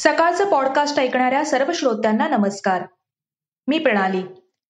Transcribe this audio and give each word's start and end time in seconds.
सकाळचं 0.00 0.50
पॉडकास्ट 0.50 0.98
ऐकणाऱ्या 0.98 1.44
सर्व 1.44 1.72
श्रोत्यांना 1.74 2.28
नमस्कार. 2.28 2.82
मी 3.66 3.78
प्रणाली. 3.78 4.22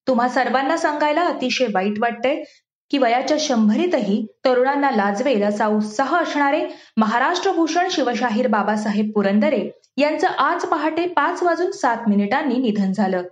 तुम्हा 0.07 0.29
सर्वांना 0.29 0.77
सांगायला 0.77 1.25
अतिशय 1.25 1.67
वाईट 1.75 1.93
वाटतंय 1.99 2.43
की 2.91 2.99
वयाच्या 2.99 3.37
शंभरीतही 3.41 4.27
तरुणांना 4.45 4.91
लाजवेल 4.91 5.43
असा 5.43 5.67
उत्साह 5.67 6.23
असणारे 6.23 6.67
महाराष्ट्र 6.97 7.53
भूषण 7.53 7.89
शिवशाहीर 7.91 8.47
बाबासाहेब 8.47 9.11
पुरंदरे 9.15 9.71
यांचं 9.97 10.29
आज 10.29 10.65
पहाटे 10.65 11.07
पाच 11.07 11.43
वाजून 11.43 11.71
सात 11.71 11.97
मिनिटांनी 12.09 12.57
निधन 12.57 12.93
झालं. 12.93 13.23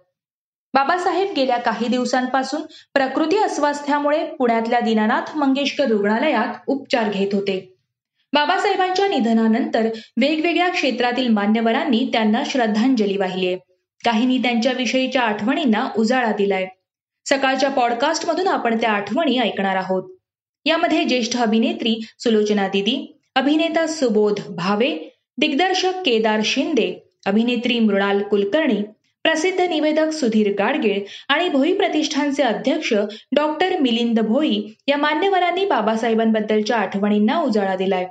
बाबासाहेब 0.74 1.33
गेल्या 1.37 1.59
काही 1.59 1.88
दिवसांपासून 1.88 2.62
प्रकृती 2.95 3.38
अस्वास्थ्यामुळे 3.38 4.27
पुण्यातल्या 4.27 4.80
दीनानाथ 4.80 5.37
मंगेशकर 5.37 5.84
रुग्णालयात 5.84 6.55
उपचार 6.66 7.10
घेत 7.10 7.28
होते. 7.33 7.77
बाबासाहेबांच्या 8.32 9.06
निधनानंतर 9.09 9.88
वेगवेगळ्या 10.16 10.69
क्षेत्रातील 10.69 11.28
मान्यवरांनी 11.28 12.09
त्यांना 12.12 12.42
श्रद्धांजली 12.46 13.16
वाहिली 13.16 13.56
काहींनी 14.05 14.38
त्यांच्याविषयीच्या 14.38 15.23
आठवणींना 15.23 15.88
उजाळा 15.98 16.33
दिलाय. 16.33 16.66
सकाळच्या 17.27 17.70
पॉडकास्टमधून 17.70 18.48
आपण 18.48 18.77
त्या 18.77 18.91
आठवणी 18.91 19.38
ऐकणार 19.38 19.77
आहोत. 19.77 20.02
यामध्ये 20.64 21.05
ज्येष्ठ 21.05 21.36
अभिनेत्री 21.36 22.00
सुलोचना 22.19 22.69
दिदी 22.69 23.14
अभिनेता 23.34 23.86
सुबोध 23.86 24.41
भावे 24.48 24.91
दिग्दर्शक 25.38 26.02
केदार 26.05 26.41
शिंदे 26.45 26.92
अभिनेत्री 27.27 27.78
मृणाल 27.78 28.22
कुलकर्णी 28.22 28.83
प्रसिद्ध 29.24 29.60
निवेदक 29.60 30.10
सुधीर 30.10 30.52
गाडगीळ 30.58 31.00
आणि 31.28 31.48
भोई 31.48 31.72
प्रतिष्ठानचे 31.74 32.42
अध्यक्ष 32.42 32.92
डॉक्टर 33.33 33.78
मिलिंद 33.80 34.20
भोई 34.20 34.60
या 34.88 34.97
मान्यवरांनी 34.97 35.64
बाबासाहेबांबद्दलच्या 35.64 36.77
आठवणींना 36.77 37.38
उजाळा 37.38 37.77
दिलाय. 37.77 38.06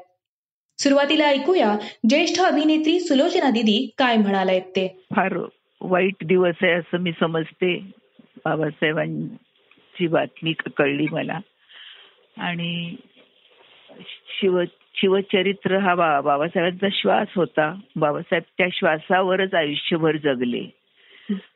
सुरुवातीला 0.79 1.25
ऐकूया 1.25 1.77
ज्येष्ठ 2.09 2.41
अभिनेत्री 2.41 2.99
सुलोचना 2.99 3.49
दिदी 3.49 3.91
काय 3.97 4.17
म्हणालायत 4.17 4.61
ते. 4.61 5.05
फार 5.15 5.37
वाईट 5.81 6.15
दिवस 6.25 6.55
आहे 6.61 6.71
असं 6.71 6.97
मी 6.97 7.11
समजते 7.19 7.77
बाबासाहेबांची 8.45 10.07
बातमी 10.07 10.53
कळली 10.77 11.05
मला. 11.11 11.39
आणि 12.37 12.95
शिव 14.07 14.63
शिवचरित्र 14.95 15.77
हा 15.77 15.95
बा 15.95 16.21
बाबासाहेबांचा 16.21 16.87
श्वास 16.91 17.27
होता. 17.35 17.79
बाबासाहेब 17.95 18.43
त्या 18.57 18.67
श्वासावरच 18.73 19.53
आयुष्यभर 19.53 20.17
जगले. 20.17 20.63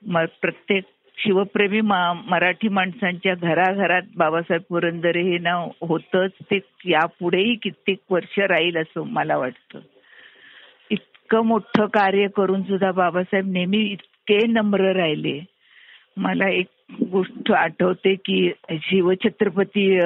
मग 0.05 0.25
प्रत्येक 0.41 0.83
शिवप्रेमी 1.23 1.79
मराठी 1.81 2.67
माणसांच्या 2.69 3.33
घराघरात 3.35 4.01
बाबासाहेब 4.17 4.61
पुरंदरे 4.69 5.21
हे 5.21 5.37
नाव 5.37 5.69
होतच 5.81 6.31
ते 6.51 6.59
यापुढेही 6.85 7.55
कित्येक 7.55 7.99
वर्ष 8.09 8.39
राहील 8.39 8.77
असं 8.77 9.07
मला 9.07 9.37
वाटतं. 9.37 9.79
इतकं 10.91 11.45
मोठं 11.45 11.85
कार्य 11.93 12.27
करून 12.35 12.63
सुद्धा 12.63 12.91
बाबासाहेब 12.91 13.51
नेहमी 13.51 13.81
इतके 13.91 14.45
नम्र 14.47 14.91
राहिले. 14.95 15.39
मला 16.17 16.49
एक 16.49 16.67
गोष्ट 17.11 17.51
आठवते 17.51 18.13
की 18.25 18.51
शिवछत्रपती 18.83 19.99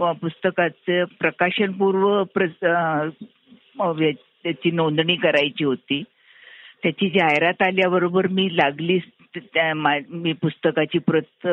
पुस्तकाचं 0.00 1.04
प्रकाशनपूर्व 1.20 2.22
त्याची 4.44 4.70
नोंदणी 4.70 5.16
करायची 5.16 5.64
होती. 5.64 6.02
त्याची 6.82 7.08
जाहिरात 7.08 7.62
आल्याबरोबर 7.62 8.26
मी 8.26 8.48
लागलीच 8.52 9.02
लागली 9.36 10.16
मी 10.18 10.32
पुस्तकाची 10.32 10.98
प्रत 10.98 11.46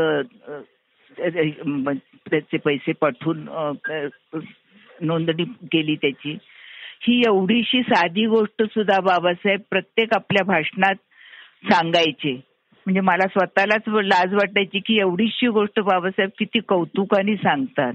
त्याचे 2.29 2.57
पैसे 2.57 2.91
पाठवून 2.91 3.47
नोंदणी 5.01 5.43
केली 5.71 5.95
त्याची. 5.95 6.37
ही 7.01 7.21
एवढीशी 7.27 7.81
साधी 7.81 8.25
गोष्ट 8.25 8.63
सुद्धा 8.63 8.99
बाबासाहेब 8.99 9.61
प्रत्येक 9.69 10.13
आपल्या 10.13 10.43
भाषणात 10.43 10.95
सांगायचे. 11.71 12.33
म्हणजे 12.85 13.01
मला 13.01 13.27
स्वतःलाच 13.27 13.87
लाज 14.05 14.33
वाटायची 14.33 14.79
की 14.79 14.99
एवढीशी 14.99 15.47
गोष्ट 15.47 15.79
बाबासाहेब 15.79 16.29
किती 16.39 16.59
कौतुकाने 16.59 17.35
सांगतात. 17.35 17.93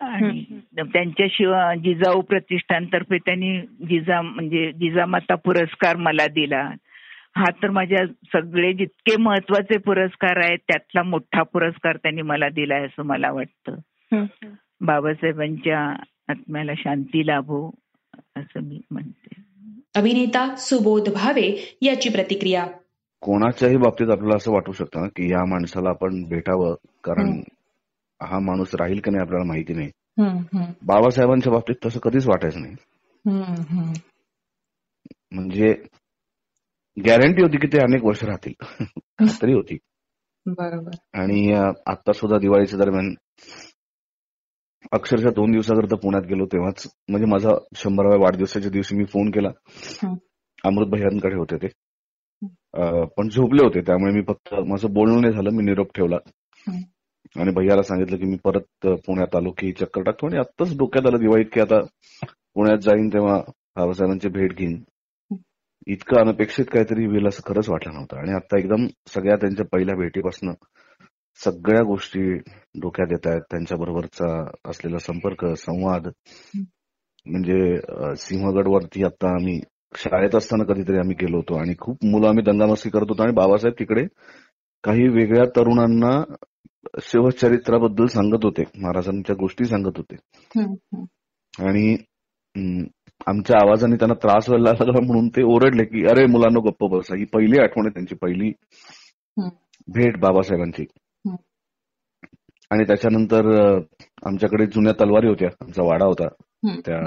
आणि 0.00 0.42
त्यांच्याशिवाय 0.76 1.76
जिजाऊ 1.78 2.20
प्रतिष्ठानतर्फे 2.20 3.18
त्यांनी 3.18 3.60
जिजा 3.88 4.20
म्हणजे 4.22 4.70
जिजामाता 4.72 5.34
पुरस्कार 5.34 5.96
मला 5.96 6.26
दिला. 6.26 6.68
हा 7.36 7.50
तर 7.62 7.70
माझ्या 7.70 8.06
सगळे 8.06 8.72
जितके 8.72 9.16
महत्त्वाचे 9.16 9.78
पुरस्कार 9.78 10.36
आहेत 10.36 10.58
त्यातला 10.58 11.02
मोठा 11.02 11.42
पुरस्कार 11.42 11.96
त्यांनी 11.96 12.22
मला 12.22 12.48
दिलाय 12.48 12.84
असं 12.84 13.02
मला 13.02 13.30
वाटतं. 13.32 13.74
बाबासाहेबांच्या 14.80 15.80
आत्म्याला 16.28 16.72
शांती 16.76 17.26
लाभो 17.26 17.70
असं 18.36 18.60
मी 18.60 18.80
म्हणते. 18.90 19.42
अभिनेता 19.94 20.54
सुबोध 20.56 21.08
भावे 21.14 21.76
याची 21.82 22.08
प्रतिक्रिया. 22.08 22.66
कोणाच्याही 23.20 23.76
बाबतीत 23.76 24.10
आपल्याला 24.10 24.36
असं 24.36 24.52
वाटू 24.52 24.72
शकतं 24.72 25.06
की 25.06 25.32
या 25.32 25.44
माणसाला 25.44 25.88
आपण 25.88 26.22
भेटावं 26.24 26.74
कारण 27.04 27.40
हा 28.22 28.38
माणूस 28.38 28.74
राहील 28.74 29.00
की 29.04 29.10
नाही 29.10 29.22
आपल्याला 29.22 29.44
माहिती 29.44 29.74
नाही. 29.74 29.90
बाबासाहेबांच्या 30.86 31.52
बाबतीत 31.52 31.74
तसं 31.86 32.00
कधीच 32.00 32.26
वाटायचं 32.26 32.60
नाही. 32.60 32.74
म्हणजे 35.32 35.74
गॅरंटी 36.96 37.42
होती 37.42 37.56
की 37.56 37.66
ते 37.66 37.78
अनेक 37.78 38.04
वर्ष 38.04 38.24
राहतील. 38.24 38.52
खात्री 39.20 39.52
होती. 39.52 39.78
बरोबर. 40.46 40.96
आणि 41.14 41.52
आता 41.86 42.12
सुद्धा 42.12 42.38
दिवाळीच्या 42.38 42.78
दरम्यान 42.78 43.14
अक्षरशः 44.92 45.30
दोन 45.30 45.50
दिवसाकरता 45.50 45.96
पुण्यात 45.96 46.22
गेलो 46.22 46.46
तेव्हाच 46.46 46.86
म्हणजे 47.08 47.26
माझा 47.26 47.50
शंभराव्या 47.76 48.18
वाढदिवसाच्या 48.18 48.70
दिवशी 48.70 48.96
मी 48.96 49.04
फोन 49.04 49.30
केला. 49.30 49.48
अमृत 50.64 50.86
भैयांकडे 50.86 51.36
होते 51.36 51.56
ते. 51.56 51.68
पण 53.16 53.28
झोपले 53.28 53.64
होते 53.64 53.80
त्यामुळे 53.80 54.12
मी 54.12 54.22
फक्त 54.28 54.54
माझं 54.54 54.92
बोलणं 54.92 55.20
नाही 55.20 55.32
झालं 55.32 55.50
मी 55.50 55.64
निरोप 55.64 55.94
ठेवला. 55.94 56.16
आणि 57.36 57.52
भैयाला 57.52 57.82
सांगितलं 57.82 58.16
की 58.16 58.24
मी 58.24 58.36
परत 58.44 58.86
पुण्यात 59.06 59.36
आलो 59.36 59.50
की 59.50 59.72
चक्कर 59.72 60.02
टाकतो. 60.02 60.26
आणि 60.26 60.38
आत्ताच 60.38 60.76
डोक्यात 60.78 61.06
आलं 61.06 61.18
दिवाळीत 61.18 61.46
की 61.52 61.60
आता 61.60 61.80
पुण्यात 62.54 62.78
जाईन 62.78 63.08
तेव्हा 63.08 63.40
बाबासाहेबांची 63.76 64.28
भेट 64.28 64.52
घेईन. 64.52 64.82
इतकं 65.86 66.20
अनपेक्षित 66.20 66.64
काहीतरी 66.72 67.04
होईल 67.06 67.26
असं 67.28 67.42
खरंच 67.48 67.68
वाटलं 67.68 67.94
नव्हतं. 67.94 68.16
आणि 68.18 68.32
आता 68.34 68.58
एकदम 68.58 68.86
सगळ्या 69.14 69.36
त्यांच्या 69.36 69.66
पहिल्या 69.72 69.96
भेटीपासून 69.96 70.52
सगळ्या 71.38 71.82
गोष्टी 71.84 72.20
डोक्यात 72.82 73.12
येत 73.12 73.26
आहेत. 73.26 73.42
त्यांच्या 73.50 73.78
बरोबरचा 73.78 74.28
असलेला 74.70 74.98
संपर्क 74.98 75.44
संवाद. 75.58 76.08
म्हणजे 77.26 77.76
सिंहगडवरती 78.18 79.04
आता 79.04 79.28
आम्ही 79.34 79.60
शाळेत 79.98 80.34
असताना 80.34 80.64
कधीतरी 80.72 80.98
आम्ही 80.98 81.14
गेलो 81.20 81.36
होतो 81.36 81.58
आणि 81.58 81.74
खूप 81.80 82.04
मुलं 82.04 82.28
आम्ही 82.28 82.44
दंगामस्ती 82.44 82.90
करत 82.90 83.10
होतो. 83.10 83.22
आणि 83.22 83.32
बाबासाहेब 83.32 83.78
तिकडे 83.78 84.04
काही 84.84 85.08
वेगळ्या 85.08 85.44
तरुणांना 85.56 86.10
शिवचरित्राबद्दल 87.02 88.06
सांगत 88.06 88.44
होते. 88.44 88.62
महाराजांच्या 88.80 89.36
गोष्टी 89.40 89.64
सांगत 89.64 89.98
होते. 89.98 90.16
आणि 91.54 91.96
आमच्या 93.26 93.56
आवाजाने 93.62 93.96
त्यांना 93.96 94.14
त्रास 94.14 94.48
व्हायला 94.48 94.70
लागला 94.70 95.00
म्हणून 95.06 95.28
ते 95.28 95.42
ओरडले 95.42 95.84
की 95.84 96.04
अरे 96.06 96.26
मुलांना 96.26 96.60
गप्प 96.68 96.84
बसा. 96.84 97.16
ही 97.16 97.24
पहिली 97.24 97.60
आठवण 97.60 97.86
आहे 97.86 97.94
त्यांची 97.94 98.14
पहिली 98.14 98.52
भेट 99.88 100.18
बाबासाहेबांची. 100.20 100.84
आणि 102.70 102.84
त्याच्यानंतर 102.84 103.46
आमच्याकडे 104.26 104.66
जुन्या 104.66 104.92
तलवारी 104.92 105.28
होत्या 105.28 105.48
आमचा 105.60 105.82
वाडा 105.82 106.04
होता. 106.06 106.28
त्या 106.86 106.98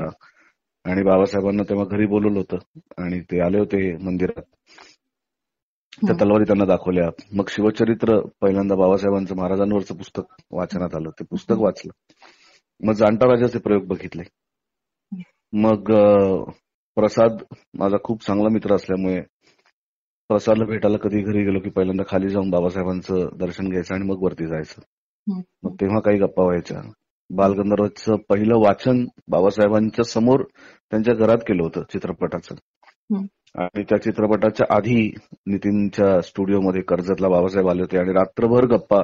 आणि 0.91 1.03
बाबासाहेबांना 1.03 1.63
तेव्हा 1.63 1.85
घरी 1.85 2.06
बोलवलं 2.06 2.39
होतं 2.39 2.57
आणि 3.03 3.19
ते 3.22 3.39
आले 3.39 3.59
होते 3.59 3.97
मंदिरात. 3.97 4.41
त्या 6.06 6.16
तलवारी 6.22 6.44
त्यांना 6.44 6.66
दाखवल्या. 6.66 7.09
मग 7.33 7.44
शिवचरित्र 7.50 8.19
पहिल्यांदा 8.41 8.75
बाबासाहेबांचं 8.75 9.35
महाराजांवरचं 9.35 9.95
पुस्तक 9.95 10.22
वाचनात 10.51 10.95
आलं. 10.95 11.09
ते 11.09 11.23
पुस्तक 11.23 11.56
वाचलं. 11.57 11.91
मग 12.83 12.94
जाणता 12.94 13.27
राजाचे 13.27 13.59
प्रयोग 13.59 13.86
बघितले. 13.86 14.24
मग 15.53 15.91
प्रसाद 16.97 17.44
माझा 17.79 17.97
खूप 18.03 18.23
चांगला 18.23 18.49
मित्र 18.49 18.75
असल्यामुळे 18.75 19.21
प्रसादला 20.29 20.65
भेटायला 20.65 20.97
कधी 20.97 21.21
घरी 21.21 21.44
गेलो 21.44 21.59
की 21.59 21.69
पहिल्यांदा 21.69 22.03
खाली 22.09 22.29
जाऊन 22.29 22.49
बाबासाहेबांचं 22.49 23.27
दर्शन 23.38 23.69
घ्यायचं 23.69 23.94
आणि 23.95 24.05
मग 24.05 24.23
वरती 24.23 24.47
जायचं. 24.47 24.81
मग 25.63 25.75
तेव्हा 25.81 25.99
काही 25.99 26.17
गप्पा 26.19 26.44
व्हायच्या. 26.44 26.81
बालगंधर्वचं 27.29 28.15
पहिलं 28.29 28.59
वाचन 28.59 29.05
बाबासाहेबांच्या 29.27 30.05
समोर 30.05 30.44
त्यांच्या 30.91 31.13
घरात 31.13 31.38
केलं 31.38 31.63
होतं 31.63 31.83
चित्रपटाचं. 31.94 32.55
आणि 33.55 33.83
त्या 33.83 33.97
चित्रपटाच्या 34.01 34.65
आधी 34.75 35.09
नितीनच्या 35.47 36.19
स्टुडिओमध्ये 36.21 36.81
कर्जतला 36.81 37.29
बाबासाहेब 37.29 37.69
आले 37.69 37.81
होते 37.81 37.97
आणि 37.97 38.13
रात्रभर 38.13 38.65
गप्पा 38.65 39.01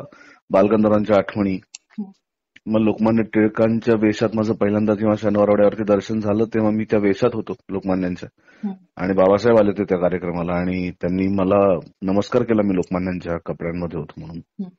बालगंधर्वांच्या 0.49 1.17
आठवणी 1.17 1.57
मग 2.65 2.79
लोकमान्य 2.79 3.23
टिळकांच्या 3.23 3.95
वेशात 3.95 4.29
माझं 4.35 4.53
पहिल्यांदा 4.53 4.93
जेव्हा 4.93 5.15
शनिवारवाड्यावरती 5.15 5.83
दर्शन 5.83 6.19
झालं 6.19 6.45
तेव्हा 6.53 6.71
मी 6.71 6.83
त्या 6.83 6.99
वेशात 6.99 7.29
होतो 7.33 7.53
लोकमान्यांच्या. 7.69 8.29
आणि 8.97 9.13
बाबासाहेब 9.13 9.59
आले 9.59 9.69
होते 9.69 9.83
त्या 9.83 9.97
कार्यक्रमाला 9.97 10.53
आणि 10.53 10.91
त्यांनी 10.91 11.27
मला 11.27 11.79
नमस्कार 12.01 12.43
केला 12.43 12.61
मी 12.61 12.75
लोकमान्यांच्या 12.75 13.37
कपड्यांमध्ये 13.37 13.99
होतो 13.99 14.13
म्हणून. 14.17 14.69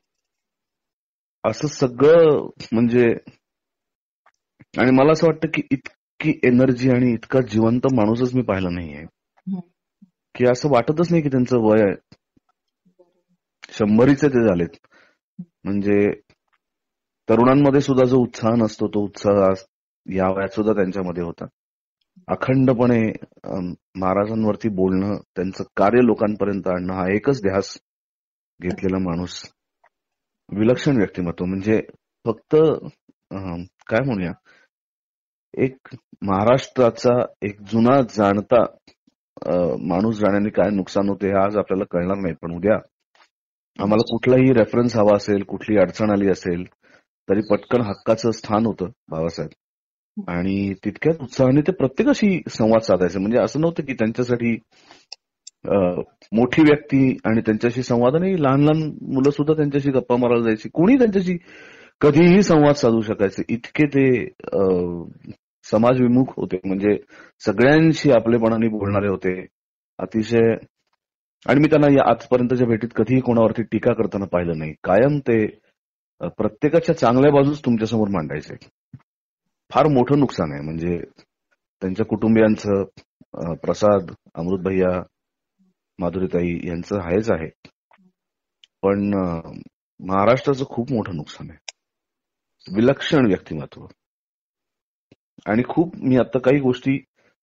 असं 1.45 1.69
सगळं 1.69 2.49
म्हणजे 2.73 3.07
आणि 4.79 4.91
मला 4.91 5.13
असं 5.13 5.27
वाटतं 5.27 5.49
की 5.55 5.63
इतकी 5.71 6.41
एनर्जी 6.43 6.91
आणि 6.91 7.13
इतका 7.13 7.41
जिवंत 7.41 7.87
माणूसच 7.93 8.35
मी 8.35 8.43
पाहिला 8.43 8.69
नाहीये. 8.71 9.05
की 10.35 10.47
असं 10.47 10.69
वाटतच 10.71 11.11
नाही 11.11 11.23
की 11.23 11.29
त्यांचं 11.29 11.57
वय 11.59 11.83
आहे. 11.83 11.95
शंभरीचे 13.71 14.29
ते 14.29 14.45
झालेत. 14.45 14.77
म्हणजे 15.65 16.24
तरुणांमध्ये 17.29 17.81
सुद्धा 17.81 18.05
जो 18.09 18.19
उत्साह 18.23 18.55
नसतो 18.62 18.87
तो 18.94 19.05
उत्साह 19.05 19.43
या 20.06 20.29
वयात 20.37 20.55
सुद्धा 20.55 20.73
त्यांच्यामध्ये 20.73 21.23
होता. 21.25 21.47
अखंडपणे 22.29 23.00
महाराजांवरती 24.00 24.69
बोलणं 24.76 25.15
त्यांचं 25.37 25.65
कार्य 25.76 26.03
लोकांपर्यंत 26.06 26.69
आणणं 26.75 26.93
हा 26.94 27.06
एकच 27.15 27.41
ध्यास 27.43 27.76
घेतलेला 28.61 28.99
माणूस 29.05 29.41
विलक्षण 30.49 30.97
व्यक्तिमत्व. 30.97 31.44
म्हणजे 31.44 31.81
फक्त 32.25 32.56
काय 33.88 34.05
म्हणूया? 34.06 34.32
एक 35.55 35.88
महाराष्ट्राचा 36.29 37.12
एक 37.47 37.61
जुना 37.71 38.00
जाणता 38.11 38.65
माणूस 39.88 40.19
जाण्याने 40.19 40.50
काय 40.56 40.71
नुकसान 40.76 41.09
होते 41.09 41.26
हे 41.29 41.35
आज 41.44 41.56
आपल्याला 41.59 41.85
कळणार 41.91 42.17
नाही. 42.23 42.35
पण 42.43 42.55
उद्या 42.56 42.75
आम्हाला 43.79 44.03
कुठलाही 44.11 44.53
रेफरन्स 44.59 44.97
हवा 44.97 45.17
असेल 45.17 45.43
कुठली 45.49 45.76
अडचण 45.81 46.11
आली 46.12 46.29
असेल 46.31 46.65
तरी 47.29 47.41
पटकन 47.50 47.81
हक्काचं 47.81 48.31
स्थान 48.31 48.67
होतं 48.67 48.91
बाबासाहेब. 49.11 49.50
आणि 50.31 50.73
तितक्याच 50.85 51.21
उत्साहाने 51.21 51.61
ते 51.61 51.73
प्रत्येकाशी 51.73 52.41
संवाद 52.50 52.82
साधायचे. 52.82 53.19
म्हणजे 53.19 53.38
असं 53.38 53.61
नव्हतं 53.61 53.85
की 53.85 53.93
त्यांच्यासाठी 53.94 54.56
मोठी 56.37 56.62
व्यक्ती 56.62 56.99
आणि 57.25 57.41
त्यांच्याशी 57.41 57.82
संवाद 57.82 58.15
आणि 58.17 58.32
लहान 58.43 58.62
लहान 58.65 58.82
मुलं 59.15 59.31
सुद्धा 59.31 59.55
त्यांच्याशी 59.55 59.91
गप्पा 59.91 60.17
मारायला 60.17 60.44
जायची. 60.44 60.69
कोणी 60.75 60.97
त्यांच्याशी 60.99 61.37
कधीही 62.00 62.43
संवाद 62.43 62.75
साधू 62.75 63.00
शकायचे. 63.03 63.43
इतके 63.49 63.87
ते 63.94 64.06
समाजविमुख 65.71 66.32
होते. 66.37 66.56
म्हणजे 66.65 66.97
सगळ्यांशी 67.47 68.11
आपलेपणाने 68.12 68.69
बोलणारे 68.69 69.09
होते. 69.09 69.35
अतिशय 69.99 70.55
आणि 71.47 71.61
मी 71.61 71.69
त्यांना 71.71 71.88
या 71.93 72.11
आजपर्यंतच्या 72.11 72.67
भेटीत 72.69 72.88
कधीही 72.97 73.21
कोणावरती 73.21 73.62
टीका 73.73 73.93
करताना 73.94 74.25
पाहिलं 74.32 74.59
नाही. 74.59 74.73
कायम 74.85 75.19
ते 75.29 75.44
प्रत्येकाच्या 76.29 76.97
चांगल्या 76.99 77.31
बाजूच 77.32 77.65
तुमच्यासमोर 77.65 78.09
मांडायचे 78.09 78.55
फार 79.71 79.87
मोठं 79.87 80.19
नुकसान 80.19 80.53
आहे. 80.53 80.61
म्हणजे 80.61 80.99
त्यांच्या 81.82 82.06
कुटुंबियांचं 82.06 83.55
प्रसाद 83.55 84.12
अमृत 84.35 84.59
भैया 84.65 85.00
माधुरीताई 85.99 86.59
यांचं 86.67 87.00
आहेच 87.00 87.31
आहे. 87.31 87.49
पण 88.82 89.15
महाराष्ट्राचं 90.00 90.65
खूप 90.65 90.93
मोठं 90.93 91.17
नुकसान 91.17 91.50
आहे. 91.50 91.59
विलक्षण 92.75 93.26
व्यक्तिमत्व. 93.26 93.87
आणि 95.47 95.62
खूप 95.69 95.97
मी 95.97 96.17
आता 96.17 96.38
काही 96.38 96.61
गोष्टी 96.61 96.99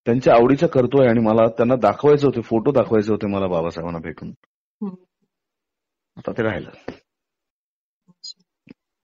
त्यांच्या 0.06 0.34
आवडीच्या 0.34 0.70
करतोय 0.70 1.08
आणि 1.08 1.20
मला 1.20 1.48
त्यांना 1.48 1.76
दाखवायचे 1.76 2.26
होते 2.26 2.42
फोटो 2.42 2.72
दाखवायचे 2.72 3.12
होते 3.12 3.28
मला 3.28 3.48
बाबासाहेबांना 3.48 4.00
भेटून. 4.00 4.32
आता 6.18 6.32
ते 6.32 6.44
राहिलं. 6.44 6.70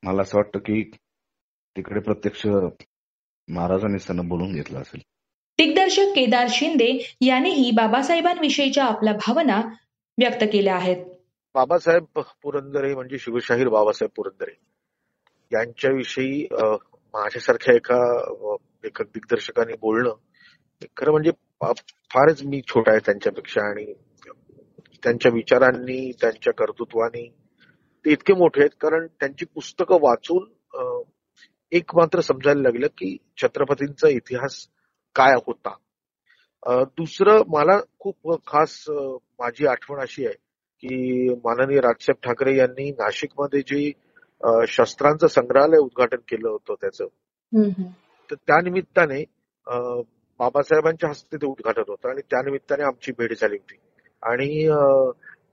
मला 0.07 0.21
असं 0.21 0.38
वाटतं 0.38 0.59
की 0.59 0.81
तिकडे 1.75 2.00
प्रत्यक्ष 2.00 2.45
महाराजांनीच 3.48 4.06
त्यांना 4.07 4.24
बोलून 4.27 4.54
घेतलं 4.54 4.80
असेल. 4.81 5.01
दिग्दर्शक 5.59 6.12
केदार 6.15 6.48
शिंदे 6.50 7.15
यांनीही 7.21 7.71
बाबासाहेबांविषयीच्या 7.71 8.86
आपल्या 8.86 9.13
भावना 9.13 9.62
व्यक्त 10.18 10.44
केल्या 10.44 10.75
आहेत. 10.75 11.04
बाबासाहेब 11.56 12.19
पुरंदरे 12.44 12.94
म्हणजे 12.95 13.18
शिवशाहीर 13.19 13.68
बाबासाहेब 13.68 14.12
पुरंदरे. 14.15 14.51
यांच्याविषयी 15.54 16.48
अ, 16.51 16.65
माझ्यासारख्या 17.13 17.75
एका 17.75 18.56
एका 18.83 19.03
दिग्दर्शकाने 19.03 19.74
बोलणं 19.74 20.13
खरं 20.98 21.12
म्हणजे 21.12 21.31
फारच 22.12 22.44
मी 22.44 22.62
छोटा 22.68 22.92
आहे 22.92 23.00
त्यांच्यापेक्षा 23.06 23.62
आणि 23.69 23.94
त्यांच्या 25.03 25.31
विचारांनी 25.33 26.12
त्यांच्या 26.21 26.53
कर्तृत्वाने 26.53 27.46
ते 28.07 28.12
इतके 28.12 28.33
मोठे 28.33 28.62
आहेत 28.62 28.75
कारण 28.81 29.06
त्यांची 29.19 29.45
पुस्तकं 29.45 29.98
वाचून 30.01 30.45
एक 31.71 31.95
मात्र 31.95 32.19
समजायला 32.21 32.62
लागलं 32.62 32.88
की 32.88 33.15
छत्रपतींचा 33.38 34.09
इतिहास 34.09 34.68
काय 35.15 35.33
होता. 35.48 35.74
दुसरं 36.98 37.42
मला 37.48 37.77
खूप 38.00 38.33
खास 38.48 38.83
माझी 39.39 39.65
आठवण 39.68 40.00
अशी 40.00 40.25
आहे 40.25 40.36
की 40.83 41.30
माननीय 41.45 41.80
राजसाहेब 41.80 42.24
ठाकरे 42.24 42.56
यांनी 42.57 42.89
नाशिकमध्ये 42.92 43.62
जे 43.62 43.92
शस्त्रांचं 44.68 45.27
संग्रहालय 45.27 45.77
उद्घाटन 45.77 46.18
केलं 46.27 46.50
होतं 46.50 46.74
त्याचं 46.81 47.06
तर 48.30 48.36
त्या 48.36 48.62
निमित्ताने 48.62 49.21
अ, 49.68 49.77
बाबासाहेबांच्या 50.39 51.10
हस्ते 51.10 51.38
ते 51.38 51.45
उद्घाटन 51.45 51.83
होतं 51.88 52.10
आणि 52.10 52.21
त्या 52.21 52.42
निमित्ताने 52.42 52.83
आमची 52.83 53.12
भेट 53.12 53.33
झाली 53.42 53.56
होती. 53.56 53.77
आणि 54.24 54.68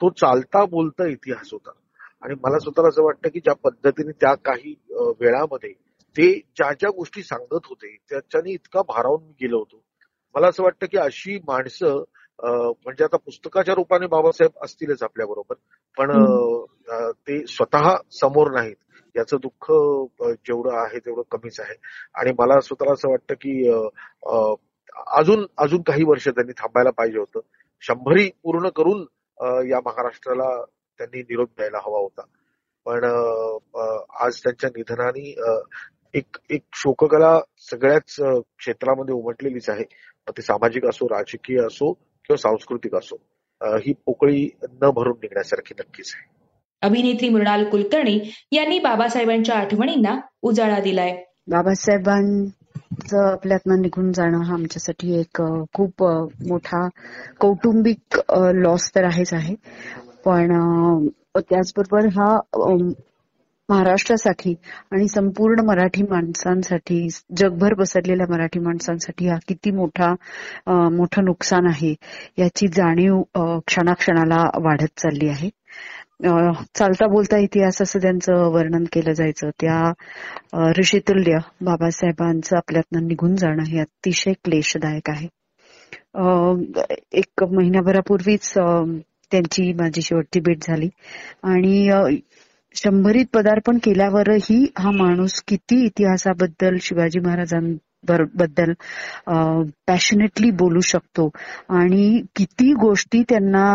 तो 0.01 0.11
चालता 0.11 0.65
बोलता 0.65 1.07
इतिहास 1.07 1.49
होता. 1.53 1.71
आणि 2.25 2.35
मला 2.43 2.59
स्वतःला 2.59 2.89
असं 2.89 3.03
वाटतं 3.03 3.29
की 3.29 3.41
ज्या 3.41 3.55
पद्धतीने 3.65 4.13
त्या 4.21 4.35
काही 4.45 4.75
वेळामध्ये 5.21 5.73
ते 6.17 6.33
ज्या 6.57 6.73
ज्या 6.73 6.91
गोष्टी 6.97 7.23
सांगत 7.23 7.67
होते 7.69 7.97
त्याच्याने 8.11 8.53
इतका 8.53 8.83
भारावून 8.89 9.23
गेलो 9.41 9.59
होतो. 9.59 9.81
मला 10.35 10.49
असं 10.49 10.63
वाटतं 10.63 10.87
की 10.91 10.99
अशी 10.99 11.39
माणसं 11.49 12.03
म्हणजे 12.39 13.05
आता 13.05 13.17
पुस्तकाच्या 13.17 13.75
रूपाने 13.75 14.07
बाबासाहेब 14.07 14.65
असतीलच 14.65 15.03
आपल्या 15.03 15.27
बरोबर 15.27 15.55
पण 15.97 16.11
ते 17.29 17.45
स्वतः 17.47 17.95
समोर 18.21 18.51
नाहीत. 18.53 18.77
याचं 19.15 19.37
दुःख 19.43 19.71
जेवढं 20.47 20.77
आहे 20.77 20.99
तेवढं 20.99 21.23
कमीच 21.31 21.61
आहे. 21.61 21.75
आणि 22.15 22.33
मला 22.39 22.61
स्वतःला 22.61 22.93
असं 22.93 23.11
वाटतं 23.11 23.35
की 23.41 23.69
अजून 25.19 25.47
अजून 25.59 25.83
काही 25.87 26.05
वर्ष 26.09 26.29
त्यांनी 26.29 26.53
थांबायला 26.59 26.91
पाहिजे 26.91 27.19
होतं. 27.19 27.41
शंभरी 27.83 28.29
पूर्ण 28.43 28.69
करून 28.77 29.07
या 29.71 29.81
महाराष्ट्राला 29.87 30.49
त्यांनी 30.99 31.21
निरोप 31.21 31.49
द्यायला 31.57 31.79
हवा 31.87 31.99
होता. 31.99 32.23
पण 32.87 33.05
आज 34.21 34.39
त्यांच्या 34.39 34.71
निधनाने 34.77 35.35
एक 36.19 36.37
एक 36.51 36.63
शोककला 36.75 37.39
सगळ्याच 37.71 38.15
क्षेत्रामध्ये 38.59 39.15
उमटलेलीच 39.15 39.69
आहे. 39.71 39.85
मग 40.27 40.33
ते 40.37 40.43
सामाजिक 40.43 40.85
असो 40.87 41.07
राजकीय 41.09 41.61
असो 41.67 41.93
किंवा 41.93 42.37
सांस्कृतिक 42.37 42.95
असो 42.95 43.17
ही 43.85 43.93
पोकळी 44.07 44.49
न 44.83 44.91
भरून 44.91 45.17
निघण्यासारखी 45.23 45.75
नक्कीच 45.79 46.13
आहे. 46.17 46.33
अभिनेत्री 46.83 47.29
मृणाल 47.29 47.65
कुलकर्णी 47.71 48.19
यांनी 48.53 48.79
बाबासाहेबांच्या 48.79 49.55
आठवणींना 49.57 50.15
उजाळा 50.43 50.81
दिलाय. 50.81 51.17
बाबासाहेबांचं 51.51 53.33
आपल्यातनं 53.33 53.81
निघून 53.81 54.13
जाणं 54.13 54.43
हा 54.45 54.55
आमच्यासाठी 54.55 55.21
एक 55.21 55.41
खूप 55.75 56.03
मोठा 56.49 56.87
कौटुंबिक 57.41 58.21
लॉस 58.55 58.91
तर 58.95 59.05
आहेच 59.05 59.33
आहे. 59.35 59.55
पण 60.25 60.53
त्याचबरोबर 61.39 62.07
हा 62.17 62.37
महाराष्ट्रासाठी 63.69 64.55
आणि 64.93 65.09
संपूर्ण 65.09 65.61
मराठी 65.65 66.03
माणसांसाठी 66.03 67.07
जगभर 67.37 67.75
पसरलेल्या 67.75 68.27
मराठी 68.31 68.59
माणसांसाठी 68.61 69.29
हा 69.29 69.37
किती 69.49 69.71
मोठा 69.71 70.13
मोठं 70.93 71.25
नुकसान 71.25 71.67
आहे 71.67 71.95
याची 72.39 72.69
जाणीव 72.69 73.21
क्षणाक्षणाला 73.67 74.43
वाढत 74.63 74.99
चालली 75.01 75.29
आहे. 75.29 75.51
चालता 76.75 77.07
बोलता 77.07 77.39
इतिहास 77.39 77.81
असं 77.83 77.99
त्यांचं 77.99 78.51
वर्णन 78.53 78.85
केलं 78.93 79.13
जायचं. 79.13 79.51
त्या 79.61 80.71
ऋषितुल्य 80.79 81.39
बाबासाहेबांचं 81.65 82.57
आपल्यातनं 82.57 83.07
निघून 83.07 83.35
जाणं 83.37 83.63
हे 83.63 83.81
अतिशय 83.81 84.33
क्लेशदायक 84.45 85.11
आहे. 85.11 85.29
एक 87.13 87.45
महिन्याभरापूर्वीच 87.45 88.53
त्यांची 89.35 89.73
माझी 89.73 90.03
शेवटची 90.03 90.41
भेट 90.41 90.65
झाली. 90.69 90.89
आणि 91.43 92.19
शंभरीत 92.75 93.27
पदार्पण 93.35 93.77
केल्यावरही 93.85 94.65
हा 94.79 94.91
माणूस 94.91 95.43
किती 95.49 95.85
इतिहासाबद्दल 95.87 96.77
शिवाजी 96.83 97.21
महाराजांबद्दल 97.21 98.73
पॅशनेटली 99.87 100.51
बोलू 100.51 100.81
शकतो. 100.81 101.29
आणि 101.79 102.21
किती 102.37 102.73
गोष्टी 102.81 103.23
त्यांना 103.29 103.67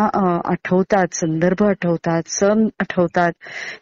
आठवतात 0.51 1.15
संदर्भ 1.15 1.63
आठवतात 1.63 2.29
सण 2.29 2.67
आठवतात 2.79 3.31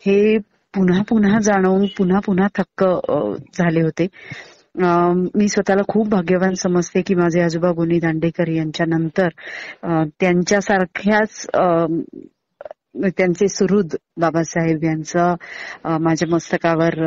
हे 0.06 0.38
पुन्हा 0.74 1.02
पुन्हा 1.10 1.40
जाणवून 1.40 1.86
पुन्हा 1.98 2.20
पुन्हा 2.26 2.48
थक्क 2.56 2.84
झाले 3.58 3.82
होते. 3.82 4.08
मी 4.78 5.48
स्वतःला 5.50 5.82
खूप 5.88 6.08
भाग्यवान 6.08 6.54
समजते 6.54 7.02
की 7.02 7.16
माझे 7.16 7.42
आजोबा 7.42 7.72
गुनी 7.72 8.00
दांडेकर 8.00 8.48
यांच्या 8.48 8.86
नंतर 8.90 9.28
त्यांच्यासारख्याच 10.20 11.46
अं, 11.54 12.00
त्यांचे 13.18 13.48
सुहृद 13.48 13.96
बाबासाहेब 14.18 14.84
यांचा 14.84 15.34
माझ्या 15.98 16.28
मस्तकावर 16.30 17.00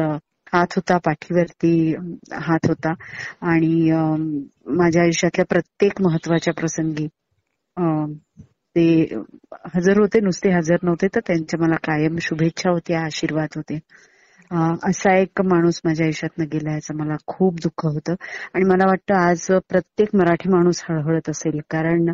हात 0.53 0.67
होता 0.77 0.97
पाठीवरती 0.99 1.73
हात 2.33 2.67
होता. 2.69 2.93
आणि 3.43 3.91
अं, 3.91 4.27
माझ्या 4.77 5.03
आयुष्यातल्या 5.03 5.45
प्रत्येक 5.49 6.01
महत्त्वाच्या 6.03 6.55
प्रसंगी 6.55 7.09
अं, 7.77 8.13
ते 8.77 8.85
हजर 9.75 9.99
होते 10.01 10.21
नुसते 10.21 10.51
हजर 10.51 10.77
नव्हते 10.83 11.07
तर 11.15 11.21
त्यांच्या 11.27 11.61
मला 11.61 11.77
कायम 11.85 12.17
शुभेच्छा 12.21 12.71
होत्या 12.71 13.01
आशीर्वाद 13.05 13.49
होते. 13.57 13.79
असा 14.53 15.17
एक 15.19 15.41
माणूस 15.45 15.81
माझ्या 15.85 16.05
आयुष्यातनं 16.07 16.45
गेला 16.53 16.73
याचं 16.73 16.97
मला 16.97 17.17
खूप 17.27 17.55
दुःख 17.55 17.87
होतं. 17.87 18.15
आणि 18.55 18.65
मला 18.65 18.87
वाटतं 18.87 19.15
आज 19.15 19.47
प्रत्येक 19.69 20.15
मराठी 20.15 20.49
माणूस 20.49 20.83
हळहळत 20.89 21.29
असेल 21.31 21.61
कारण 21.71 22.13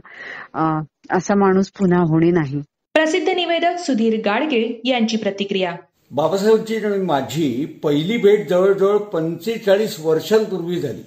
असा 1.17 1.35
माणूस 1.35 1.71
पुन्हा 1.71 2.01
होणे 2.01 2.31
नाही. 2.31 2.61
प्रसिद्ध 2.95 3.29
निवेदक 3.29 3.79
सुधीर 3.79 4.21
गाडगे 4.25 4.81
यांची 4.85 5.17
प्रतिक्रिया. 5.17 5.75
बाबासाहेबची 6.11 6.77
आणि 6.77 6.99
माझी 6.99 7.65
पहिली 7.85 8.17
भेट 8.17 8.49
जवळजवळ 8.49 8.97
पंचेचाळीस 8.97 9.99
वर्षांपूर्वी 10.01 10.81
झाली. 10.81 11.03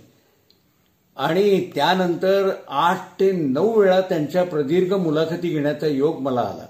आणि 1.17 1.69
त्यानंतर 1.75 2.50
आठ 2.69 2.98
ते 3.19 3.31
नऊ 3.31 3.79
वेळा 3.79 4.01
त्यांच्या 4.01 4.43
प्रदीर्घ 4.43 4.93
मुलाखती 4.93 5.50
घेण्याचा 5.50 5.88
योग 5.88 6.19
मला 6.21 6.41
आला. 6.41 6.65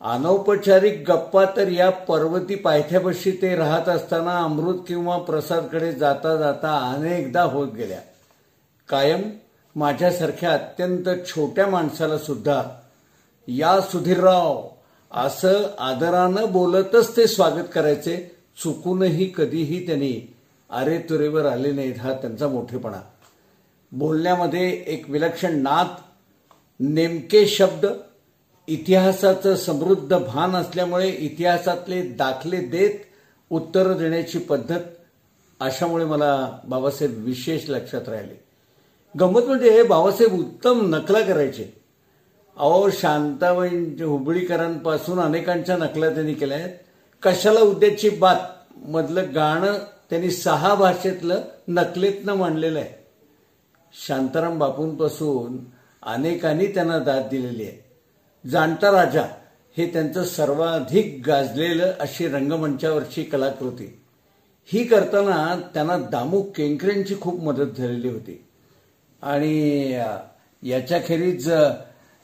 अनौपचारिक 0.00 1.02
गप्पा 1.10 1.44
तर 1.56 1.68
या 1.68 1.90
पर्वती 1.90 2.54
पायथ्यापाशी 2.54 3.30
ते 3.30 3.54
राहत 3.56 3.88
असताना 3.88 4.38
अमृत 4.38 4.84
किंवा 4.88 5.18
प्रसादकडे 5.18 5.92
जाता 5.92 6.36
जाता 6.36 6.76
अनेकदा 6.94 7.42
होत 7.42 7.68
गेल्या. 7.68 7.98
कायम 8.88 9.22
माझ्यासारख्या 9.76 10.52
अत्यंत 10.52 11.08
छोट्या 11.26 11.66
माणसाला 11.66 12.18
सुद्धा 12.18 12.62
या 13.48 13.80
सुधीरराव 13.80 14.62
असं 15.10 15.74
आदरानं 15.78 16.52
बोलतच 16.52 17.16
ते 17.16 17.26
स्वागत 17.26 17.68
करायचे 17.74 18.16
चुकूनही 18.62 19.32
कधीही 19.36 19.86
त्यांनी 19.86 20.34
अरे 20.70 20.98
तुरेवर 20.98 21.46
आले 21.46 21.72
नाहीत 21.72 21.98
हा 22.00 22.12
त्यांचा 22.12 22.48
मोठेपणा. 22.48 23.00
बोलण्यामध्ये 23.92 24.84
एक 24.86 25.10
विलक्षण 25.10 25.62
नात 25.62 26.00
नेमके 26.80 27.46
शब्द 27.46 27.86
इतिहासाचं 28.68 29.56
समृद्ध 29.56 30.18
भान 30.18 30.56
असल्यामुळे 30.56 31.08
इतिहासातले 31.08 32.02
दाखले 32.02 32.56
देत 32.56 32.90
उत्तरं 33.50 33.96
देण्याची 33.96 34.38
पद्धत 34.38 34.80
अशामुळे 35.60 36.04
मला 36.04 36.58
बाबासाहेब 36.68 37.24
विशेष 37.24 37.62
लक्षात 37.68 38.08
राहिले. 38.08 38.44
गंमत 39.20 39.42
म्हणजे 39.42 39.82
बाबासाहेब 39.82 40.40
उत्तम 40.40 40.94
नकला 40.94 41.20
करायचे. 41.20 41.80
अहो 42.56 42.90
शांताबाई 42.90 43.68
हुबळीकरांपासून 44.02 45.20
अनेकांच्या 45.20 45.76
नकला 45.76 46.10
त्यांनी 46.10 46.34
केल्या 46.34 46.58
आहेत. 46.58 46.70
कशाला 47.22 47.60
उद्याची 47.60 48.08
बात? 48.08 48.40
मधलं 48.76 49.34
गाणं 49.34 49.78
त्यांनी 50.10 50.30
सहा 50.30 50.74
भाषेतलं 50.74 51.40
नकलेतनं 51.68 52.34
मांडलेलं 52.34 52.78
आहे. 52.78 53.06
शांताराम 54.06 54.58
बापूंपासून 54.58 55.58
अनेकांनी 56.02 56.66
त्यांना 56.66 56.98
दाद 56.98 57.28
दिलेली 57.30 57.62
आहे. 57.62 57.87
जाणता 58.50 58.90
राजा 58.92 59.22
हे 59.76 59.86
त्यांचं 59.86 60.24
सर्वाधिक 60.24 61.22
गाजलेलं 61.26 61.92
अशी 62.00 62.28
रंगमंचावरची 62.28 63.22
कलाकृती. 63.22 64.00
ही 64.66 64.84
करताना 64.84 65.60
त्यांना 65.74 65.96
दामू 65.98 66.42
केंकरेंची 66.42 67.14
खूप 67.20 67.40
मदत 67.40 67.76
झालेली 67.78 68.08
होती. 68.08 68.44
आणि 69.22 70.00
याच्याखेरीज 70.62 71.52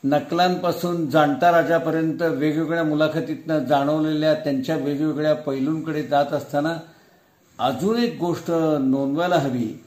नकलांपासून 0.05 1.11
जाणता 1.11 1.51
राजापर्यंत 1.53 2.23
वेगवेगळ्या 2.23 2.83
मुलाखतीतनं 2.85 3.59
जाणवलेल्या 3.59 4.35
त्यांच्या 4.35 4.77
वेगवेगळ्या 4.77 5.35
पैलूंकडे 5.35 6.03
जात 6.03 6.33
असताना 6.33 6.77
अजून 7.59 7.99
एक 7.99 8.17
गोष्ट 8.21 8.51
नोंदवायला 8.81 9.37
हवी. 9.37 9.85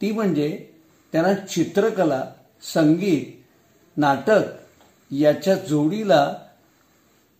ती 0.00 0.12
म्हणजे 0.12 0.68
त्यांना 1.12 1.34
चित्रकला 1.34 2.24
संगीत 2.74 3.42
नाटक 3.96 4.42
याच्या 5.10 5.54
जोडीला 5.54 6.34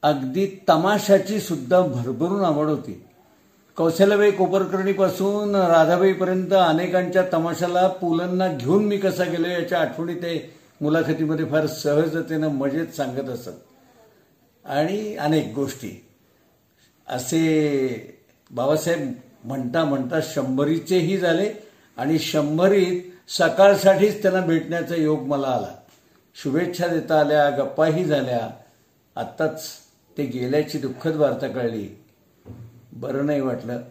अगदी 0.02 0.46
तमाशाची 0.68 1.40
सुद्धा 1.40 1.80
भरभरून 1.80 2.44
आवड 2.44 2.66
होती. 2.66 3.04
कौशल्याबाई 3.76 4.30
कोपरकर्णीपासून 4.30 5.54
राधाबाईपर्यंत 5.54 6.52
अनेकांच्या 6.52 7.24
तमाशाला 7.32 7.88
पुलांना 7.88 8.48
घेऊन 8.48 8.84
मी 8.84 8.96
कसा 8.96 9.24
गेलो 9.24 9.48
याच्या 9.48 9.80
आठवणी 9.80 10.14
ते 10.14 10.54
मुलाखतीमध्ये 10.80 11.44
फार 11.44 11.66
सहजतेनं 11.66 12.48
मजेत 12.48 12.86
सांगत 12.86 13.28
असत. 13.28 13.48
आणि 14.64 15.16
अनेक 15.16 15.52
गोष्टी. 15.54 16.04
असे 17.08 18.24
बाबासाहेब 18.50 19.12
म्हणता 19.44 19.84
म्हणता 19.84 20.20
शंभरीचेही 20.20 21.18
झाले 21.18 21.52
आणि 21.96 22.18
शंभरीत 22.18 23.02
सकाळसाठीच 23.28 24.22
त्यांना 24.22 24.40
भेटण्याचा 24.40 24.94
योग 24.94 25.20
मला 25.20 25.46
आला. 25.46 25.74
शुभेच्छा 26.42 26.86
देता 26.86 27.20
आल्या 27.20 27.50
गप्पाही 27.50 28.04
झाल्या. 28.04 28.50
आत्ताच 29.16 29.76
ते 30.18 30.24
गेल्याची 30.24 30.78
दुःखद 30.78 31.16
वार्ता 31.16 31.48
कळली. 31.48 31.88
बरं 32.92 33.26
नाही 33.26 33.40
वाटलं. 33.40 33.82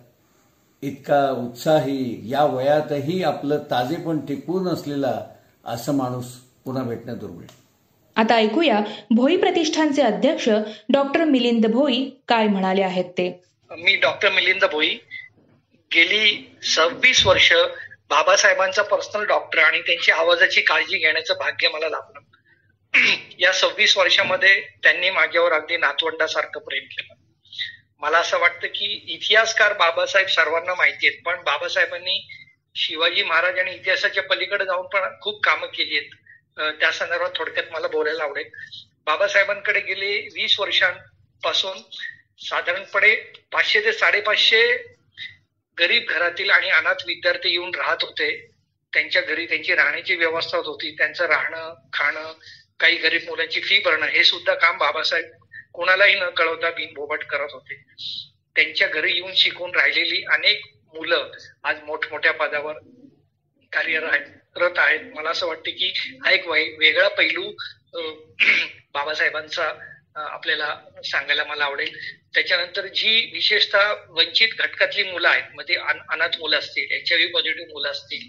इतका 0.81 1.29
उत्साही 1.31 2.31
या 2.31 2.43
वयातही 2.45 3.23
आपलं 3.23 3.57
ताजेपण 3.57 4.19
टिकवून 4.19 4.67
असलेला 4.67 5.21
असं 5.65 5.93
माणूस 5.93 6.25
पुन्हा 6.65 6.83
भेटणं 6.83 7.17
दुर्मिळ. 7.17 7.47
आता 8.15 8.35
ऐकूया 8.35 8.79
भोई 9.11 9.37
प्रतिष्ठानचे 9.37 10.01
अध्यक्ष 10.01 10.49
डॉक्टर 10.89 11.23
मिलिंद 11.23 11.65
भोई 11.65 12.09
काय 12.27 12.47
म्हणाले 12.47 12.81
आहेत 12.81 13.05
ते. 13.05 13.43
मी 13.71 13.95
डॉक्टर 13.95 14.31
मिलिंद 14.31 14.65
भोई 14.71 14.89
गेली 15.91 16.57
सव्वीस 16.75 17.25
वर्ष 17.25 17.53
बाबासाहेबांचा 18.09 18.81
पर्सनल 18.81 19.25
डॉक्टर 19.25 19.59
आणि 19.59 19.81
त्यांची 19.81 20.11
आवाजाची 20.11 20.61
काळजी 20.61 20.97
घेण्याचं 20.97 21.33
भाग्य 21.39 21.67
मला 21.67 21.89
लाभलं. 21.89 22.19
या 23.39 23.51
सव्वीस 23.53 23.97
वर्षामध्ये 23.97 24.59
त्यांनी 24.83 25.09
माझ्यावर 25.09 25.53
अगदी 25.53 25.77
नातवंडासारखं 25.77 26.59
प्रेम 26.59 26.83
केलं. 26.85 27.13
मला 28.01 28.17
असं 28.17 28.39
वाटतं 28.39 28.67
की 28.67 28.85
इतिहासकार 29.07 29.73
बाबासाहेब 29.73 30.27
सर्वांना 30.27 30.73
माहिती 30.73 31.07
आहेत 31.07 31.21
पण 31.25 31.41
बाबासाहेबांनी 31.43 32.19
शिवाजी 32.75 33.23
महाराज 33.23 33.59
आणि 33.59 33.71
इतिहासाच्या 33.71 34.23
पलीकडे 34.23 34.65
जाऊन 34.65 34.87
पण 34.87 35.09
खूप 35.21 35.43
कामं 35.43 35.67
केली 35.67 35.97
आहेत. 35.97 36.09
त्या 36.79 36.91
संदर्भात 36.91 37.29
थोडक्यात 37.35 37.71
मला 37.71 37.87
बोलायला 37.87 38.23
आवडेल. 38.23 38.49
बाबासाहेबांकडे 39.05 39.79
गेले 39.79 40.11
वीस 40.33 40.59
वर्षांपासून 40.59 41.77
साधारणपणे 42.39 43.13
पाचशे 43.51 43.83
ते 43.85 43.93
साडेपाचशे 43.93 44.65
गरीब 45.77 46.09
घरातील 46.09 46.49
आणि 46.49 46.69
अनाथ 46.69 47.05
विद्यार्थी 47.07 47.51
येऊन 47.51 47.75
राहत 47.75 48.03
होते. 48.03 48.29
त्यांच्या 48.93 49.21
घरी 49.21 49.45
त्यांची 49.45 49.75
राहण्याची 49.75 50.15
व्यवस्था 50.15 50.57
होती. 50.57 50.95
त्यांचं 50.97 51.25
राहणं 51.25 51.73
खाणं 51.93 52.31
काही 52.79 52.95
गरीब 52.95 53.21
मुलांची 53.27 53.61
फी 53.61 53.79
भरणं 53.79 54.05
हे 54.05 54.23
सुद्धा 54.23 54.53
काम 54.53 54.77
बाबासाहेब 54.77 55.31
कोणालाही 55.73 56.15
न 56.15 56.29
कळवता 56.29 56.69
बिनबोबट 56.71 57.23
करत 57.23 57.53
होते. 57.53 57.75
त्यांच्या 58.55 58.87
घरी 58.87 59.13
येऊन 59.13 59.33
शिकून 59.35 59.75
राहिलेली 59.75 60.23
अनेक 60.23 60.61
मुलं 60.93 61.31
आज 61.63 61.81
मोठमोठ्या 61.83 62.31
पदावर 62.33 62.77
कार्यरत 63.71 64.77
आहेत. 64.77 65.01
मला 65.15 65.29
असं 65.29 65.47
वाटतं 65.47 65.71
की 65.71 65.91
हा 66.25 66.31
एक 66.31 66.47
वेगळा 66.47 67.07
पैलू 67.07 67.51
बाबासाहेबांचा 68.93 69.71
आपल्याला 70.15 70.75
सांगायला 71.05 71.43
मला 71.43 71.65
आवडेल. 71.65 71.97
त्याच्यानंतर 72.33 72.85
जी 72.87 73.29
विशेषतः 73.33 73.93
वंचित 74.09 74.49
घटकातली 74.59 75.03
मुलं 75.03 75.27
आहेत 75.27 75.53
म्हणजे 75.53 75.75
अनाथ 76.09 76.37
मुलं 76.39 76.57
असतील 76.57 76.91
एच 76.91 77.11
आय 77.11 77.17
व्ही 77.17 77.27
पॉझिटिव्ह 77.27 77.71
मुलं 77.71 77.89
असतील 77.89 78.27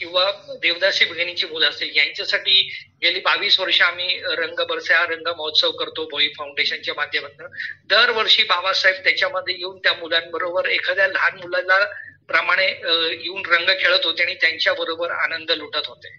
किंवा 0.00 0.30
देवदासी 0.62 1.04
भगिनीची 1.04 1.46
मुलं 1.46 1.68
असतील 1.68 1.96
यांच्यासाठी 1.96 2.60
गेली 3.02 3.20
बावीस 3.20 3.58
वर्ष 3.60 3.80
आम्ही 3.82 4.18
रंग 4.36 4.60
बरसा 4.68 5.04
रंग 5.04 5.26
महोत्सव 5.28 5.70
करतो 5.70 6.04
भोई 6.10 6.28
फाउंडेशनच्या 6.28 6.94
माध्यमातून. 6.94 7.46
दरवर्षी 7.86 8.42
बाबासाहेब 8.44 9.02
त्याच्यामध्ये 9.04 9.54
येऊन 9.54 9.78
त्या 9.78 9.92
मुलांबरोबर 9.92 10.68
एखाद्या 10.68 11.08
लहान 11.08 11.36
मुलाला 11.36 11.84
प्रमाणे 12.28 12.66
येऊन 12.66 13.42
रंग 13.46 13.70
खेळत 13.80 14.04
होते 14.04 14.22
आणि 14.22 14.34
त्यांच्या 14.34 14.72
बरोबर 14.74 15.10
आनंद 15.10 15.50
लुटत 15.50 15.86
होते. 15.86 16.16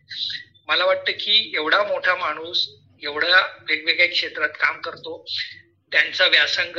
मला 0.67 0.85
वाटतं 0.85 1.11
की 1.11 1.51
एवढा 1.55 1.83
मोठा 1.83 2.15
माणूस 2.15 2.67
एवढ्या 3.03 3.39
वेगवेगळ्या 3.69 4.07
क्षेत्रात 4.09 4.49
काम 4.59 4.79
करतो 4.81 5.23
त्यांचा 5.91 6.27
व्यासंग 6.27 6.77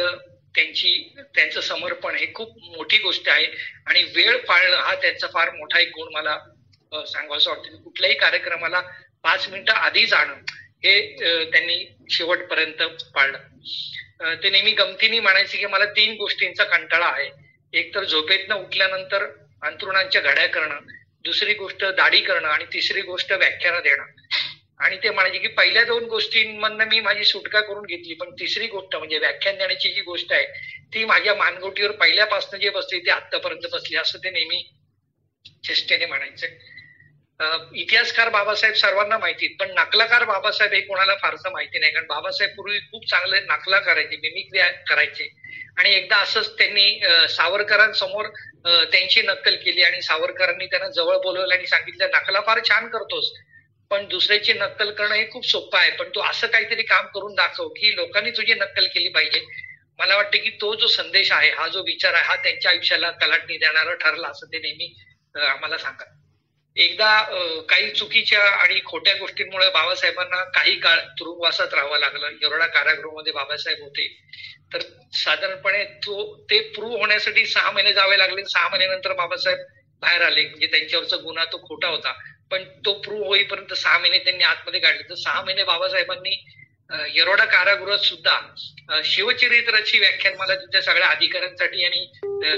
त्यांची 0.54 0.92
त्यांचं 1.34 1.60
समर्पण 1.60 2.14
हे 2.14 2.26
खूप 2.34 2.56
मोठी 2.76 2.96
गोष्ट 2.98 3.28
आहे 3.28 3.46
आणि 3.86 4.02
वेळ 4.16 4.36
पाळणं 4.38 4.76
हा 4.76 4.94
त्यांचा 4.94 5.26
फार 5.26 5.50
मोठा 5.50 5.80
एक 5.80 5.88
गुण 5.88 6.08
मला 6.12 6.36
सांगावं 6.92 7.38
वाटतं. 7.46 7.76
कुठल्याही 7.82 8.16
कार्यक्रमाला 8.16 8.80
पाच 9.24 9.48
मिनिटं 9.48 9.72
आधी 9.72 10.06
जाणं 10.06 10.34
हे 10.84 11.50
त्यांनी 11.50 11.84
शेवटपर्यंत 12.10 12.82
पाळलं. 13.14 13.38
ते 14.42 14.50
नेहमी 14.50 14.72
गमतीने 14.72 15.20
म्हणायचे 15.20 15.58
की 15.58 15.66
मला 15.66 15.84
तीन 15.96 16.14
गोष्टींचा 16.16 16.64
कंटाळा 16.64 17.06
आहे. 17.06 17.28
एक 17.72 17.94
तर 17.94 18.04
झोपेतनं 18.04 18.54
उठल्यानंतर 18.54 19.24
अंतरुणांच्या 19.62 20.20
घड्या 20.20 20.46
करणं 20.46 20.80
दुसरी 21.24 21.54
गोष्ट 21.54 21.84
दाढी 21.96 22.20
करणं 22.20 22.48
आणि 22.48 22.64
तिसरी 22.72 23.00
गोष्ट 23.00 23.32
व्याख्यानं 23.32 23.80
देणं. 23.82 24.04
आणि 24.80 24.96
ते 25.02 25.10
म्हणायचे 25.10 25.38
की 25.38 25.48
पहिल्या 25.48 25.82
दोन 25.84 26.04
गोष्टींमधनं 26.04 26.84
मी 26.84 27.00
माझी 27.00 27.24
सुटका 27.24 27.60
करून 27.60 27.84
घेतली 27.86 28.14
पण 28.14 28.30
तिसरी 28.30 28.66
गोष्ट 28.66 28.96
म्हणजे 28.96 29.18
व्याख्यान 29.18 29.56
देण्याची 29.58 29.92
जी 29.92 30.00
गोष्ट 30.00 30.32
आहे 30.32 30.46
ती 30.94 31.04
माझ्या 31.04 31.34
मानगोटीवर 31.34 31.90
पहिल्यापासून 31.90 32.60
जे 32.60 32.70
बसली 32.70 32.98
ती 33.00 33.10
आतापर्यंत 33.10 33.66
बसली 33.72 33.96
असं 33.96 34.18
ते 34.18 34.30
नेहमी 34.30 34.62
चेष्टेने 35.64 36.06
म्हणायचं. 36.06 36.46
इतिहासकार 37.74 38.28
बाबासाहेब 38.28 38.74
सर्वांना 38.76 39.18
माहिती 39.18 39.46
पण 39.60 39.70
नकलाकार 39.74 40.24
बाबासाहेब 40.24 40.72
हे 40.72 40.80
कोणाला 40.80 41.14
फारसं 41.22 41.52
माहिती 41.52 41.78
नाही. 41.78 41.92
कारण 41.92 42.06
बाबासाहेब 42.06 42.54
पूर्वी 42.56 42.78
खूप 42.80 43.08
चांगले 43.10 43.40
नकला 43.42 43.78
करायचे 43.80 44.16
मिमिक्री 44.16 44.60
करायचे. 44.88 45.28
आणि 45.78 45.90
एकदा 45.90 46.16
असंच 46.16 46.50
त्यांनी 46.58 47.00
सावरकरांसमोर 47.30 48.26
त्यांची 48.64 49.22
नक्कल 49.22 49.54
केली 49.56 49.82
आणि 49.82 50.02
सावरकरांनी 50.02 50.66
त्यांना 50.66 50.88
जवळ 50.90 51.16
बोलवलं 51.16 51.54
आणि 51.54 51.66
सांगितलं 51.66 52.10
नकला 52.14 52.40
फार 52.40 52.60
छान 52.68 52.88
करतोस 52.88 53.32
पण 53.90 54.06
दुसऱ्याची 54.08 54.52
नक्कल 54.52 54.90
करणं 54.90 55.14
हे 55.14 55.28
खूप 55.30 55.46
सोपं 55.46 55.78
आहे 55.78 55.90
पण 55.90 56.08
तू 56.14 56.20
असं 56.20 56.46
काहीतरी 56.46 56.82
काम 56.82 57.06
करून 57.06 57.34
दाखव 57.34 57.68
की 57.68 57.94
लोकांनी 57.96 58.30
तुझी 58.30 58.54
नक्कल 58.54 58.86
केली 58.86 59.08
पाहिजे. 59.08 59.44
मला 59.98 60.16
वाटतं 60.16 60.38
की 60.38 60.50
तो 60.60 60.74
जो 60.74 60.86
संदेश 60.86 61.32
आहे 61.32 61.50
हा 61.50 61.66
जो 61.68 61.82
विचार 61.82 62.14
आहे 62.14 62.24
हा 62.24 62.36
त्यांच्या 62.36 62.70
आयुष्याला 62.70 63.10
कलाटणी 63.20 63.56
देणारा 63.56 63.94
ठरला 63.94 64.28
असं 64.28 64.46
ते 64.46 64.58
नेहमी 64.58 64.94
आम्हाला 65.34 65.78
सांगतात. 65.78 66.06
एकदा 66.76 67.10
काही 67.68 67.90
चुकीच्या 67.90 68.42
आणि 68.42 68.80
खोट्या 68.84 69.14
गोष्टींमुळे 69.14 69.68
बाबासाहेबांना 69.70 70.42
काही 70.54 70.78
काळ 70.80 70.98
तुरुंगवासात 71.18 71.74
राहावं 71.74 71.98
लागलं. 71.98 72.28
येरोडा 72.42 72.66
कारागृहामध्ये 72.66 73.32
बाबासाहेब 73.32 73.82
होते. 73.82 74.06
तर 74.72 74.80
साधारणपणे 75.14 75.84
तो 75.84 76.24
ते 76.50 76.60
प्रूव्ह 76.74 76.98
होण्यासाठी 76.98 77.46
सहा 77.46 77.70
महिने 77.70 77.92
जावे 77.92 78.18
लागले. 78.18 78.44
सहा 78.44 78.68
महिन्यानंतर 78.68 79.12
बाबासाहेब 79.12 79.58
बाहेर 80.02 80.22
आले. 80.22 80.48
म्हणजे 80.48 80.66
त्यांच्यावरचा 80.66 81.16
गुन्हा 81.16 81.44
तो 81.44 81.58
खोटा 81.58 81.88
होता. 81.88 82.12
पण 82.50 82.64
तो 82.84 82.92
प्रूव्ह 83.00 83.26
होईपर्यंत 83.26 83.72
सहा 83.74 83.98
महिने 83.98 84.18
त्यांनी 84.18 84.44
आतमध्ये 84.44 84.80
काढले. 84.80 85.02
तर 85.02 85.14
सहा 85.14 85.42
महिने 85.42 85.64
बाबासाहेबांनी 85.64 86.42
येरोडा 87.14 87.44
कारागृहात 87.44 87.98
सुद्धा 87.98 88.38
शिवचरित्राची 89.04 89.98
व्याख्यान 89.98 90.34
मला 90.38 90.54
तिथल्या 90.54 90.80
सगळ्या 90.82 91.08
अधिकाऱ्यांसाठी 91.08 91.84
आणि 91.84 92.04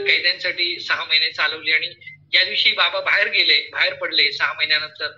कैद्यांसाठी 0.06 0.78
सहा 0.80 1.04
महिने 1.04 1.30
चालवली 1.32 1.72
आणि 1.72 1.88
ज्या 2.34 2.44
दिवशी 2.44 2.70
बाबा 2.72 3.00
बाहेर 3.00 3.28
गेले 3.30 3.56
बाहेर 3.72 3.94
पडले 3.94 4.30
सहा 4.32 4.52
महिन्यानंतर 4.52 5.10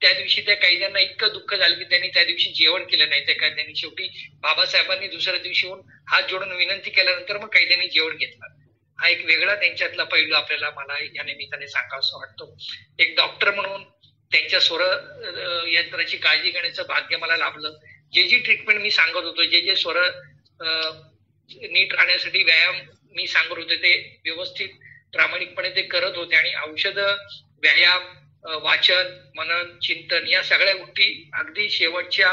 त्या 0.00 0.12
दिवशी 0.12 0.40
त्या 0.40 0.54
कैद्यांना 0.56 1.00
इतकं 1.00 1.28
दुःख 1.32 1.54
झालं 1.54 1.76
की 1.78 1.84
त्यांनी 1.84 2.08
त्या 2.08 2.24
दिवशी 2.24 2.50
जेवण 2.52 2.82
केलं 2.84 3.08
नाही. 3.08 3.24
त्या 3.26 3.34
कैद्यांनी 3.34 3.74
शेवटी 3.74 4.08
बाबासाहेबांनी 4.42 5.06
दुसऱ्या 5.08 5.38
दिवशी 5.38 5.66
येऊन 5.66 5.80
हात 6.08 6.28
जोडून 6.30 6.52
विनंती 6.52 6.90
केल्यानंतर 6.90 7.38
मग 7.38 7.48
कैद्यांनी 7.54 7.88
जेवण 7.88 8.16
घेतलं. 8.16 8.46
हा 8.98 9.08
एक 9.08 9.24
वेगळा 9.24 9.54
त्यांच्यातला 9.54 10.04
पैलू 10.04 10.34
आपल्याला 10.34 10.70
मला 10.76 10.98
या 11.04 11.22
निमित्ताने 11.22 11.66
सांगावं 11.68 12.18
वाटतो. 12.18 12.56
एक 12.98 13.14
डॉक्टर 13.16 13.54
म्हणून 13.54 13.84
त्यांच्या 14.32 14.60
स्वर 14.60 14.82
यंत्राची 15.68 16.16
काळजी 16.16 16.50
घेण्याचं 16.50 16.82
भाग्य 16.88 17.16
मला 17.16 17.36
लाभलं. 17.36 17.78
जे 18.12 18.22
जी 18.24 18.38
ट्रीटमेंट 18.38 18.80
मी 18.80 18.90
सांगत 18.90 19.24
होतो 19.24 19.44
जे 19.44 19.60
जे 19.60 19.76
स्वर 19.76 19.96
नीट 21.50 21.94
राहण्यासाठी 21.94 22.42
व्यायाम 22.42 22.76
मी 23.16 23.26
सांगत 23.26 23.58
होते 23.58 23.76
ते 23.76 24.20
व्यवस्थित 24.24 24.68
प्रामाणिकपणे 25.12 25.70
ते 25.76 25.82
करत 25.82 26.16
होते 26.16 26.36
आणि 26.36 26.52
औषध 26.66 26.98
व्यायाम 27.62 28.02
वाचन 28.64 29.16
मनन 29.36 29.78
चिंतन 29.82 30.26
या 30.28 30.42
सगळ्या 30.42 30.74
गोष्टी 30.74 31.30
अगदी 31.34 31.68
शेवटच्या 31.70 32.30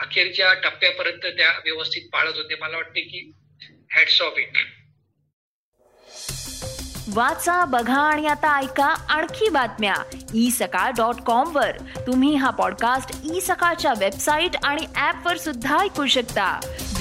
अखेरच्या 0.00 0.52
टप्प्यापर्यंत 0.54 1.26
त्या 1.38 1.50
व्यवस्थित 1.64 2.08
पाळत 2.12 2.36
होते. 2.36 2.54
मला 2.60 2.76
वाटते 2.76 3.00
की 3.00 3.30
हॅट्स 3.94 4.20
ऑफ 4.22 4.38
इट 4.38 4.58
वाचा 7.14 7.64
बघा 7.64 8.00
आणि 8.00 8.26
आता 8.26 8.58
ऐका 8.58 8.86
आणखी 9.10 9.48
बातम्या. 9.48 9.94
ई 10.34 10.48
सकाळ 10.50 10.90
डॉट 10.90 11.20
कॉम 11.26 11.56
वर. 11.56 11.76
तुम्ही 12.06 12.34
हा 12.34 12.50
पॉडकास्ट 12.50 13.14
ई 13.34 13.40
सकाळच्या 13.40 13.92
वेबसाईट 13.98 14.56
आणि 14.64 14.86
ऍप 15.00 15.26
वर 15.26 15.36
सुद्धा 15.36 15.78
ऐकू 15.80 16.06
शकता. 16.06 16.48